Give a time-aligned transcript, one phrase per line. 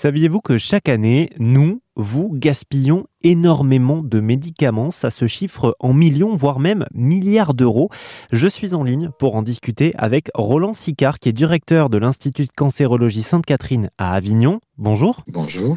[0.00, 4.90] Saviez-vous que chaque année, nous, vous, gaspillons énormément de médicaments?
[4.90, 7.90] Ça se chiffre en millions, voire même milliards d'euros.
[8.32, 12.46] Je suis en ligne pour en discuter avec Roland Sicard, qui est directeur de l'Institut
[12.46, 14.60] de cancérologie Sainte-Catherine à Avignon.
[14.78, 15.22] Bonjour.
[15.26, 15.76] Bonjour.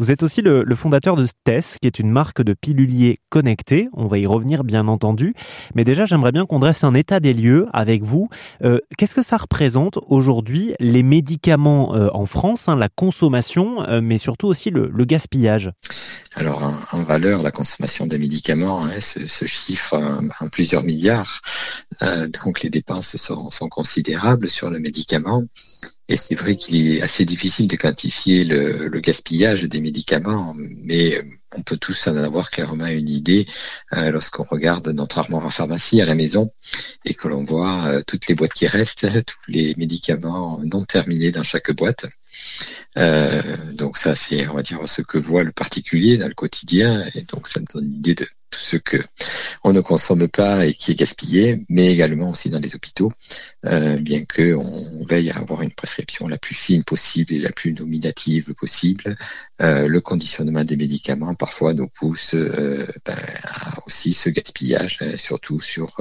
[0.00, 3.88] Vous êtes aussi le, fondateur de STES, qui est une marque de piluliers connectés.
[3.94, 5.34] On va y revenir bien entendu.
[5.74, 8.28] Mais déjà, j'aimerais bien qu'on dresse un état des lieux avec vous.
[8.62, 14.00] Euh, qu'est-ce que ça représente aujourd'hui les médicaments euh, en France, hein, la consommation, euh,
[14.00, 15.72] mais surtout aussi le, gaspillage?
[16.38, 19.94] Alors, en, valeur, la consommation des médicaments hein, se, chiffre
[20.40, 21.42] en, plusieurs milliards.
[22.44, 25.42] donc, les dépenses sont, considérables sur le médicament.
[26.08, 31.24] Et c'est vrai qu'il est assez difficile de quantifier le, gaspillage des médicaments, mais
[31.56, 33.48] on peut tous en avoir clairement une idée
[33.94, 36.52] euh, lorsqu'on regarde notre armoire en pharmacie à la maison
[37.04, 41.32] et que l'on voit euh, toutes les boîtes qui restent, tous les médicaments non terminés
[41.32, 42.06] dans chaque boîte.
[42.96, 47.06] Euh, donc ça, c'est, on va dire, ce que voit le particulier dans le quotidien,
[47.14, 48.96] et donc ça nous donne une idée de tout ce que
[49.62, 53.12] on ne consomme pas et qui est gaspillé, mais également aussi dans les hôpitaux,
[53.66, 57.52] euh, bien que on veille à avoir une prescription la plus fine possible et la
[57.52, 59.16] plus nominative possible.
[59.60, 65.94] Euh, le conditionnement des médicaments parfois nous pousse ben, à aussi ce gaspillage, surtout sur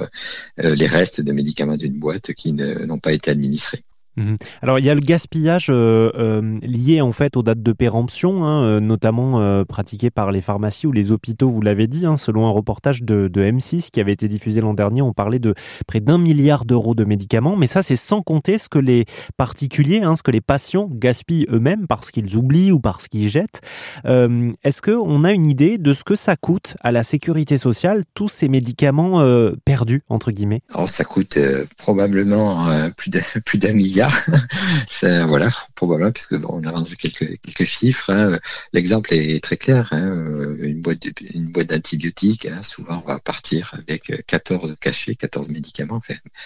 [0.58, 3.84] les restes de médicaments d'une boîte qui n'ont pas été administrés.
[4.18, 4.38] Mhm.
[4.64, 8.44] Alors il y a le gaspillage euh, euh, lié en fait aux dates de péremption,
[8.44, 9.18] hein, euh, notamment
[9.66, 13.30] pratiqué par les pharmacies ou les hôpitaux, vous l'avez dit, hein, selon un reportage de,
[13.38, 15.54] M6 qui avait été diffusé l'an dernier, on parlait de
[15.86, 19.06] près d'un milliard d'euros de médicaments, mais ça c'est sans compter ce que les
[19.38, 23.62] particuliers, hein, ce que les patients gaspillent eux-mêmes parce qu'ils oublient ou parce qu'ils jettent.
[24.06, 28.30] Est-ce qu'on a une idée de ce que ça coûte à la sécurité sociale, tous
[28.30, 29.24] ces médicaments
[29.64, 30.62] perdus, entre guillemets?
[30.88, 31.38] Ça coûte
[31.78, 32.90] probablement
[33.46, 34.06] plus d'un milliard
[35.27, 38.11] voilà, probablement, puisque on avance quelques, quelques chiffres.
[38.11, 38.39] Hein.
[38.73, 39.88] L'exemple est très clair.
[39.91, 40.37] Hein.
[40.59, 46.01] Une boîte, d'antibiotiques, hein, souvent on va partir avec 14 cachets, 14 médicaments,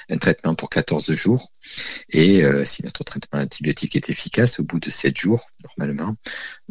[0.09, 1.51] un traitement pour 14 jours.
[2.09, 6.16] Et euh, si notre traitement antibiotique est efficace, au bout de 7 jours, normalement,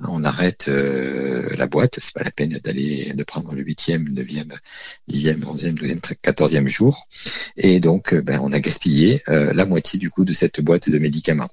[0.03, 1.99] on arrête euh, la boîte.
[2.01, 4.57] C'est pas la peine d'aller de prendre le 8e, 9e,
[5.11, 7.07] 10e, 11e, 12e, 14e jour.
[7.57, 10.99] Et donc, euh, ben, on a gaspillé la moitié du coup de cette boîte de
[10.99, 11.51] médicaments.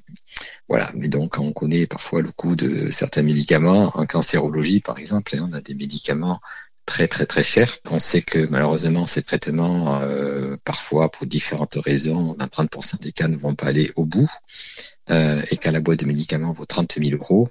[0.68, 3.92] Voilà, mais donc on connaît parfois le coût de certains médicaments.
[3.96, 6.40] En cancérologie, par exemple, hein, on a des médicaments
[6.88, 7.78] très très très chers.
[7.86, 13.28] On sait que malheureusement ces traitements, euh, parfois pour différentes raisons, dans 30% des cas
[13.28, 14.32] ne vont pas aller au bout.
[15.10, 17.50] Euh, et quand la boîte de médicaments vaut 30 000 euros,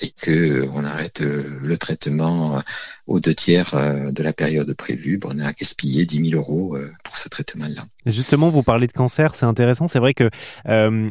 [0.00, 2.62] et que euh, on arrête le traitement
[3.06, 3.74] aux deux tiers
[4.10, 7.86] de la période prévue, on a gaspillé 10 000 euros pour ce traitement-là.
[8.06, 9.88] Justement, vous parlez de cancer, c'est intéressant.
[9.88, 10.28] C'est vrai que
[10.68, 11.10] euh,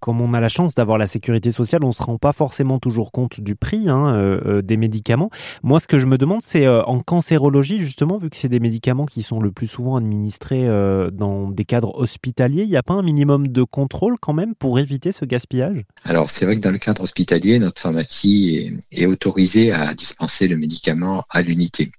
[0.00, 3.12] comme on a la chance d'avoir la sécurité sociale, on se rend pas forcément toujours
[3.12, 5.30] compte du prix hein, euh, euh, des médicaments.
[5.62, 9.06] Moi, ce que je me demande, c'est en cancérologie, justement, vu que c'est des médicaments
[9.06, 10.66] qui sont le plus souvent administrés
[11.12, 14.78] dans des cadres hospitaliers, il n'y a pas un minimum de contrôle quand même pour
[14.78, 15.84] éviter ce gaspillage?
[16.04, 20.56] Alors, c'est vrai que dans le cadre hospitalier, notre pharmacie est autorisée à dispenser le
[20.56, 21.90] médicament à l'unité.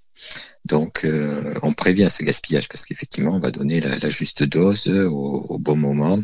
[0.64, 5.58] Donc, euh, on prévient ce gaspillage parce qu'effectivement, on va donner la, juste dose au,
[5.58, 6.20] bon moment.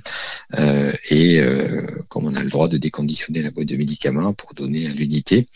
[0.59, 4.55] Euh, et euh, comme on a le droit de déconditionner la boîte de médicaments pour
[4.55, 5.47] donner à l'unité,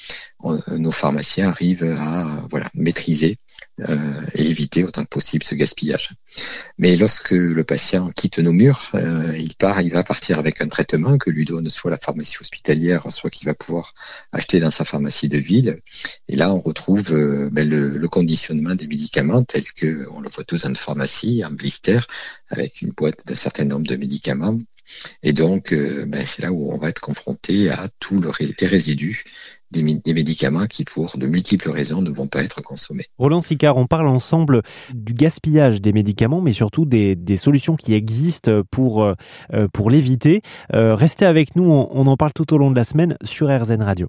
[0.71, 3.39] nos pharmaciens arrivent à voilà maîtriser
[3.81, 6.11] euh, et éviter autant que possible ce gaspillage.
[6.79, 10.69] Mais lorsque le patient quitte nos murs, euh, il part, il va partir avec un
[10.69, 13.93] traitement que lui donne soit la pharmacie hospitalière, soit qu'il va pouvoir
[14.33, 15.81] acheter dans sa pharmacie de ville.
[16.29, 20.45] Et là, on retrouve euh, ben, le, conditionnement des médicaments tel que on le voit
[20.45, 22.01] tous dans une pharmacie, un blister
[22.49, 24.59] avec une boîte d'un certain nombre de médicaments
[25.23, 28.21] et donc, ben, c'est là où on va être confronté à tous
[28.61, 29.25] les résidus
[29.71, 33.07] des, médicaments qui, pour de multiples raisons, ne vont pas être consommés.
[33.19, 34.63] Roland Sicard, on parle ensemble
[34.95, 39.15] du gaspillage des médicaments, mais surtout des, solutions qui existent pour, euh,
[39.73, 40.43] pour l'éviter.
[40.75, 43.49] Euh, restez avec nous, on, on en parle tout au long de la semaine sur
[43.49, 44.09] RZN Radio.